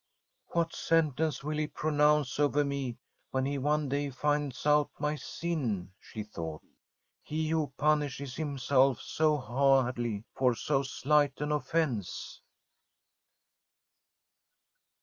'What 0.55 0.73
sentence 0.73 1.43
will 1.43 1.59
he 1.59 1.67
pronounce 1.67 2.39
over 2.39 2.65
me 2.65 2.97
when 3.29 3.45
he 3.45 3.59
one 3.59 3.87
day 3.87 4.09
finds 4.09 4.65
out 4.65 4.89
my 4.97 5.15
sin/ 5.15 5.91
she 5.99 6.23
thought,' 6.23 6.63
he 7.21 7.49
who 7.49 7.71
punishes 7.77 8.35
himself 8.35 8.99
so 8.99 9.37
hardly 9.37 10.23
for 10.33 10.55
so 10.55 10.81
slight 10.81 11.39
an 11.39 11.51
offence 11.51 12.41